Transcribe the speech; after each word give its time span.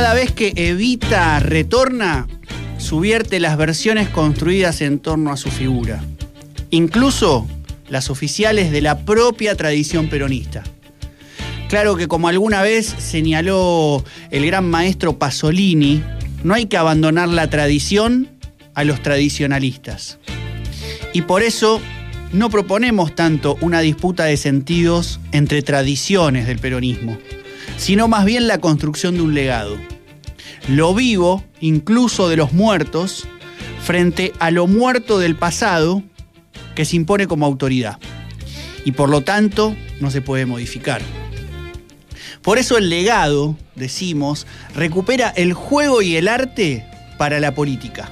Cada 0.00 0.14
vez 0.14 0.32
que 0.32 0.54
Evita 0.56 1.40
retorna, 1.40 2.26
subierte 2.78 3.38
las 3.38 3.58
versiones 3.58 4.08
construidas 4.08 4.80
en 4.80 4.98
torno 4.98 5.30
a 5.30 5.36
su 5.36 5.50
figura, 5.50 6.02
incluso 6.70 7.46
las 7.90 8.08
oficiales 8.08 8.70
de 8.72 8.80
la 8.80 9.04
propia 9.04 9.56
tradición 9.56 10.08
peronista. 10.08 10.64
Claro 11.68 11.96
que 11.96 12.08
como 12.08 12.28
alguna 12.28 12.62
vez 12.62 12.86
señaló 12.86 14.02
el 14.30 14.46
gran 14.46 14.70
maestro 14.70 15.18
Pasolini, 15.18 16.02
no 16.44 16.54
hay 16.54 16.64
que 16.64 16.78
abandonar 16.78 17.28
la 17.28 17.50
tradición 17.50 18.26
a 18.72 18.84
los 18.84 19.02
tradicionalistas. 19.02 20.18
Y 21.12 21.20
por 21.22 21.42
eso 21.42 21.78
no 22.32 22.48
proponemos 22.48 23.14
tanto 23.14 23.58
una 23.60 23.80
disputa 23.80 24.24
de 24.24 24.38
sentidos 24.38 25.20
entre 25.32 25.60
tradiciones 25.60 26.46
del 26.46 26.58
peronismo, 26.58 27.18
sino 27.76 28.08
más 28.08 28.24
bien 28.24 28.48
la 28.48 28.62
construcción 28.62 29.16
de 29.16 29.20
un 29.20 29.34
legado. 29.34 29.89
Lo 30.68 30.94
vivo, 30.94 31.44
incluso 31.60 32.28
de 32.28 32.36
los 32.36 32.52
muertos, 32.52 33.26
frente 33.82 34.32
a 34.38 34.50
lo 34.50 34.66
muerto 34.66 35.18
del 35.18 35.36
pasado 35.36 36.02
que 36.74 36.84
se 36.84 36.96
impone 36.96 37.26
como 37.26 37.46
autoridad. 37.46 37.98
Y 38.84 38.92
por 38.92 39.08
lo 39.08 39.22
tanto 39.22 39.76
no 40.00 40.10
se 40.10 40.20
puede 40.20 40.46
modificar. 40.46 41.02
Por 42.42 42.58
eso 42.58 42.78
el 42.78 42.88
legado, 42.88 43.56
decimos, 43.74 44.46
recupera 44.74 45.28
el 45.30 45.52
juego 45.52 46.02
y 46.02 46.16
el 46.16 46.28
arte 46.28 46.86
para 47.18 47.40
la 47.40 47.54
política. 47.54 48.10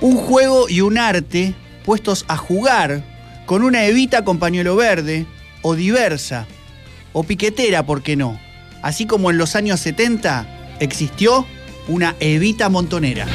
Un 0.00 0.16
juego 0.16 0.68
y 0.68 0.82
un 0.82 0.98
arte 0.98 1.54
puestos 1.84 2.24
a 2.28 2.36
jugar 2.36 3.02
con 3.46 3.62
una 3.62 3.86
evita 3.86 4.24
con 4.24 4.38
pañuelo 4.38 4.76
verde, 4.76 5.26
o 5.62 5.74
diversa, 5.74 6.46
o 7.12 7.22
piquetera, 7.22 7.86
¿por 7.86 8.02
qué 8.02 8.14
no? 8.14 8.38
Así 8.82 9.06
como 9.06 9.30
en 9.30 9.38
los 9.38 9.56
años 9.56 9.80
70 9.80 10.57
existió 10.80 11.46
una 11.88 12.16
evita 12.20 12.68
montonera. 12.68 13.26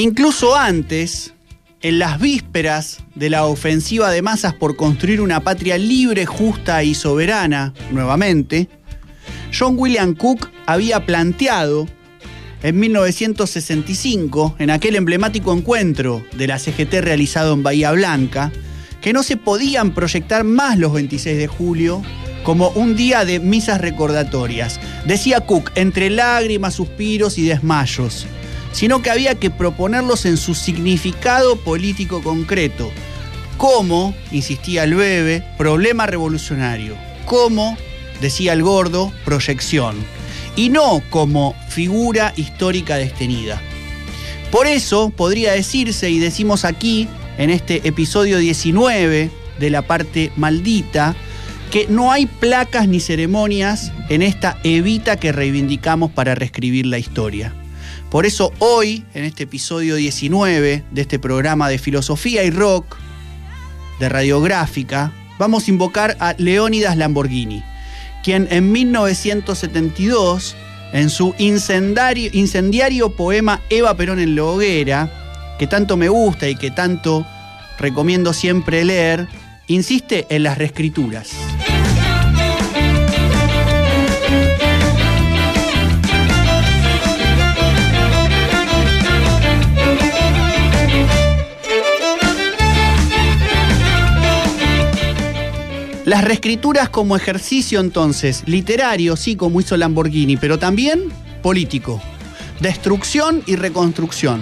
Incluso 0.00 0.56
antes, 0.56 1.34
en 1.82 1.98
las 1.98 2.20
vísperas 2.20 2.98
de 3.14 3.30
la 3.30 3.44
ofensiva 3.46 4.10
de 4.10 4.22
masas 4.22 4.54
por 4.54 4.76
construir 4.76 5.20
una 5.20 5.40
patria 5.40 5.78
libre, 5.78 6.26
justa 6.26 6.82
y 6.84 6.94
soberana, 6.94 7.72
nuevamente, 7.90 8.68
John 9.56 9.76
William 9.78 10.14
Cook 10.14 10.50
había 10.66 11.06
planteado 11.06 11.88
en 12.62 12.78
1965, 12.78 14.56
en 14.58 14.70
aquel 14.70 14.96
emblemático 14.96 15.52
encuentro 15.54 16.22
de 16.36 16.46
la 16.46 16.58
CGT 16.58 17.00
realizado 17.00 17.54
en 17.54 17.62
Bahía 17.62 17.92
Blanca, 17.92 18.52
que 19.00 19.14
no 19.14 19.22
se 19.22 19.38
podían 19.38 19.94
proyectar 19.94 20.44
más 20.44 20.78
los 20.78 20.92
26 20.92 21.38
de 21.38 21.46
julio 21.46 22.02
como 22.44 22.68
un 22.70 22.96
día 22.96 23.24
de 23.24 23.40
misas 23.40 23.80
recordatorias. 23.80 24.78
Decía 25.06 25.40
Cook, 25.40 25.70
entre 25.74 26.10
lágrimas, 26.10 26.74
suspiros 26.74 27.38
y 27.38 27.46
desmayos 27.46 28.26
sino 28.72 29.02
que 29.02 29.10
había 29.10 29.34
que 29.34 29.50
proponerlos 29.50 30.26
en 30.26 30.36
su 30.36 30.54
significado 30.54 31.56
político 31.56 32.22
concreto, 32.22 32.90
como, 33.56 34.14
insistía 34.32 34.84
el 34.84 34.94
bebé, 34.94 35.44
problema 35.58 36.06
revolucionario, 36.06 36.96
como, 37.26 37.76
decía 38.20 38.52
el 38.52 38.62
gordo, 38.62 39.12
proyección, 39.24 39.96
y 40.56 40.68
no 40.68 41.02
como 41.10 41.54
figura 41.68 42.32
histórica 42.36 42.96
detenida. 42.96 43.60
Por 44.50 44.66
eso 44.66 45.10
podría 45.10 45.52
decirse, 45.52 46.10
y 46.10 46.18
decimos 46.18 46.64
aquí, 46.64 47.08
en 47.38 47.50
este 47.50 47.86
episodio 47.86 48.38
19 48.38 49.30
de 49.58 49.70
la 49.70 49.82
parte 49.82 50.32
maldita, 50.36 51.14
que 51.70 51.86
no 51.88 52.10
hay 52.10 52.26
placas 52.26 52.88
ni 52.88 52.98
ceremonias 52.98 53.92
en 54.08 54.22
esta 54.22 54.58
evita 54.64 55.16
que 55.16 55.30
reivindicamos 55.30 56.10
para 56.10 56.34
reescribir 56.34 56.86
la 56.86 56.98
historia. 56.98 57.54
Por 58.10 58.26
eso 58.26 58.52
hoy, 58.58 59.04
en 59.14 59.24
este 59.24 59.44
episodio 59.44 59.94
19 59.94 60.84
de 60.90 61.00
este 61.00 61.18
programa 61.18 61.68
de 61.68 61.78
filosofía 61.78 62.42
y 62.44 62.50
rock, 62.50 62.96
de 64.00 64.08
radiográfica, 64.08 65.12
vamos 65.38 65.66
a 65.66 65.70
invocar 65.70 66.16
a 66.20 66.34
Leónidas 66.38 66.96
Lamborghini, 66.96 67.62
quien 68.24 68.48
en 68.50 68.72
1972, 68.72 70.56
en 70.92 71.10
su 71.10 71.34
incendiario, 71.38 73.16
poema 73.16 73.60
Eva 73.70 73.96
Perón 73.96 74.18
en 74.18 74.34
la 74.34 74.44
hoguera, 74.44 75.56
que 75.58 75.66
tanto 75.66 75.96
me 75.96 76.08
gusta 76.08 76.48
y 76.48 76.56
que 76.56 76.70
tanto 76.70 77.26
recomiendo 77.78 78.32
siempre 78.32 78.84
leer, 78.84 79.28
insiste 79.68 80.26
en 80.30 80.42
las 80.42 80.58
reescrituras. 80.58 81.30
Las 96.10 96.24
reescrituras 96.24 96.88
como 96.88 97.14
ejercicio 97.14 97.78
entonces, 97.78 98.42
literario, 98.46 99.14
sí, 99.14 99.36
como 99.36 99.60
hizo 99.60 99.76
Lamborghini, 99.76 100.36
pero 100.36 100.58
también 100.58 101.04
político. 101.40 102.02
Destrucción 102.58 103.44
y 103.46 103.54
reconstrucción. 103.54 104.40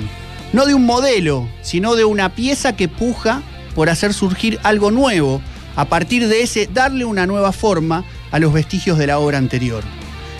No 0.54 0.64
de 0.64 0.72
un 0.72 0.86
modelo, 0.86 1.46
sino 1.60 1.94
de 1.94 2.06
una 2.06 2.34
pieza 2.34 2.74
que 2.74 2.88
puja 2.88 3.42
por 3.74 3.90
hacer 3.90 4.14
surgir 4.14 4.58
algo 4.62 4.90
nuevo, 4.90 5.42
a 5.76 5.84
partir 5.84 6.26
de 6.28 6.40
ese 6.40 6.70
darle 6.72 7.04
una 7.04 7.26
nueva 7.26 7.52
forma 7.52 8.02
a 8.30 8.38
los 8.38 8.54
vestigios 8.54 8.96
de 8.96 9.08
la 9.08 9.18
obra 9.18 9.36
anterior. 9.36 9.84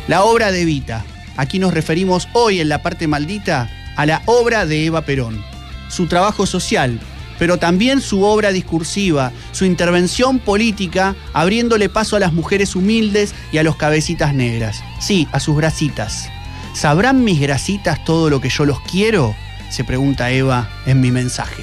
La 0.07 0.25
obra 0.25 0.51
de 0.51 0.63
Evita. 0.63 1.05
Aquí 1.37 1.59
nos 1.59 1.75
referimos 1.75 2.27
hoy 2.33 2.61
en 2.61 2.71
la 2.71 2.81
parte 2.81 3.07
maldita 3.07 3.69
a 3.97 4.07
la 4.07 4.23
obra 4.25 4.65
de 4.65 4.87
Eva 4.87 5.03
Perón. 5.03 5.45
Su 5.91 6.07
trabajo 6.07 6.47
social, 6.47 6.99
pero 7.39 7.57
también 7.57 8.01
su 8.01 8.23
obra 8.25 8.53
discursiva, 8.53 9.33
su 9.53 9.65
intervención 9.65 10.39
política, 10.39 11.17
abriéndole 11.33 11.89
paso 11.89 12.17
a 12.17 12.21
las 12.21 12.33
mujeres 12.33 12.77
humildes 12.77 13.35
y 13.53 13.59
a 13.59 13.63
los 13.63 13.77
cabecitas 13.77 14.35
negras. 14.35 14.83
Sí, 15.01 15.29
a 15.33 15.41
sus 15.41 15.57
grasitas. 15.57 16.29
¿Sabrán 16.75 17.25
mis 17.25 17.41
grasitas 17.41 18.05
todo 18.05 18.31
lo 18.31 18.41
que 18.41 18.51
yo 18.51 18.65
los 18.65 18.81
quiero? 18.81 19.35
Se 19.71 19.85
pregunta 19.85 20.31
Eva 20.31 20.69
en 20.87 21.01
mi 21.01 21.11
mensaje. 21.11 21.63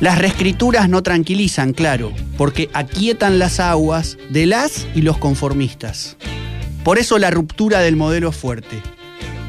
Las 0.00 0.18
reescrituras 0.18 0.88
no 0.88 1.02
tranquilizan, 1.02 1.72
claro, 1.72 2.12
porque 2.36 2.70
aquietan 2.72 3.40
las 3.40 3.58
aguas 3.58 4.16
de 4.30 4.46
las 4.46 4.86
y 4.94 5.02
los 5.02 5.18
conformistas. 5.18 6.16
Por 6.88 6.98
eso 6.98 7.18
la 7.18 7.30
ruptura 7.30 7.80
del 7.80 7.96
modelo 7.96 8.32
fuerte, 8.32 8.80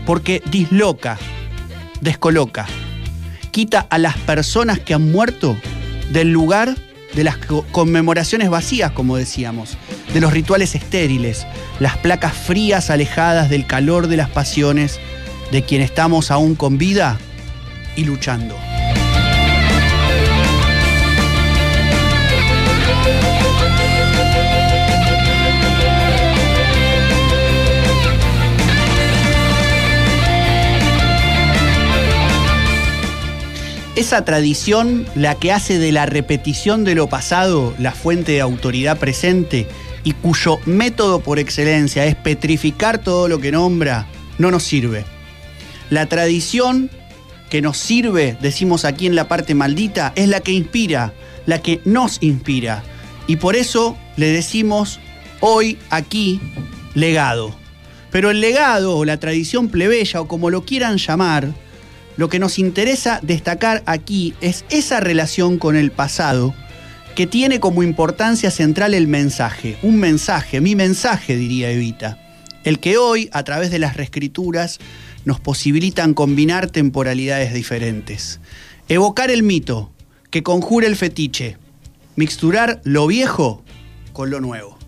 porque 0.06 0.44
disloca, 0.52 1.18
descoloca, 2.02 2.66
quita 3.52 3.88
a 3.90 3.98
las 3.98 4.18
personas 4.18 4.78
que 4.80 4.94
han 4.94 5.10
muerto 5.10 5.56
del 6.12 6.34
lugar 6.34 6.76
de 7.14 7.24
las 7.24 7.38
conmemoraciones 7.72 8.50
vacías, 8.50 8.92
como 8.92 9.16
decíamos, 9.16 9.78
de 10.14 10.20
los 10.20 10.34
rituales 10.34 10.76
estériles, 10.76 11.48
las 11.80 11.96
placas 11.96 12.34
frías 12.34 12.90
alejadas 12.90 13.50
del 13.50 13.66
calor 13.66 14.08
de 14.08 14.18
las 14.18 14.30
pasiones 14.30 15.00
de 15.50 15.64
quien 15.64 15.82
estamos 15.82 16.32
aún 16.32 16.56
con 16.56 16.78
vida 16.78 17.18
y 17.96 18.04
luchando. 18.04 18.58
Esa 34.00 34.24
tradición, 34.24 35.06
la 35.14 35.36
que 35.36 35.52
hace 35.52 35.78
de 35.78 35.92
la 35.92 36.06
repetición 36.06 36.86
de 36.86 36.96
lo 36.96 37.10
pasado 37.10 37.74
la 37.80 37.92
fuente 37.92 38.32
de 38.32 38.40
autoridad 38.40 38.98
presente 38.98 39.68
y 40.06 40.14
cuyo 40.14 40.58
método 40.66 41.20
por 41.20 41.38
excelencia 41.38 42.06
es 42.06 42.16
petrificar 42.16 43.00
todo 43.00 43.28
lo 43.28 43.42
que 43.42 43.52
nombra, 43.52 44.08
no 44.38 44.52
nos 44.52 44.64
sirve. 44.64 45.04
La 45.90 46.06
tradición 46.06 46.90
que 47.50 47.62
nos 47.62 47.78
sirve, 47.78 48.38
decimos 48.40 48.86
aquí 48.86 49.06
en 49.06 49.16
la 49.16 49.28
parte 49.28 49.54
maldita, 49.54 50.14
es 50.16 50.30
la 50.30 50.40
que 50.40 50.54
inspira, 50.54 51.14
la 51.46 51.62
que 51.62 51.82
nos 51.84 52.24
inspira. 52.24 52.84
Y 53.28 53.36
por 53.36 53.58
eso 53.58 53.98
le 54.16 54.28
decimos 54.28 55.02
hoy 55.42 55.78
aquí 55.90 56.40
legado. 56.94 57.54
Pero 58.12 58.32
el 58.32 58.40
legado 58.40 58.96
o 58.96 59.04
la 59.04 59.18
tradición 59.18 59.68
plebeya 59.68 60.22
o 60.22 60.28
como 60.30 60.50
lo 60.50 60.64
quieran 60.64 60.98
llamar, 60.98 61.54
lo 62.20 62.28
que 62.28 62.38
nos 62.38 62.60
interesa 62.60 63.22
destacar 63.24 63.82
aquí 63.86 64.34
es 64.42 64.66
esa 64.70 65.00
relación 65.00 65.58
con 65.58 65.78
el 65.78 65.90
pasado 65.90 66.54
que 67.16 67.28
tiene 67.28 67.62
como 67.62 67.82
importancia 67.82 68.52
central 68.52 68.94
el 68.94 69.08
mensaje, 69.08 69.78
un 69.84 70.02
mensaje, 70.02 70.60
mi 70.60 70.76
mensaje, 70.76 71.38
diría 71.38 71.72
Evita, 71.72 72.20
el 72.66 72.82
que 72.82 72.98
hoy, 72.98 73.30
a 73.32 73.44
través 73.44 73.72
de 73.72 73.80
las 73.80 73.96
reescrituras, 73.96 74.80
nos 75.24 75.40
posibilitan 75.40 76.14
combinar 76.14 76.70
temporalidades 76.70 77.54
diferentes. 77.54 78.42
Evocar 78.90 79.32
el 79.32 79.42
mito, 79.42 79.90
que 80.30 80.44
conjure 80.44 80.88
el 80.88 80.98
fetiche, 80.98 81.56
mixturar 82.18 82.82
lo 82.84 83.08
viejo 83.08 83.64
con 84.12 84.30
lo 84.30 84.42
nuevo. 84.42 84.79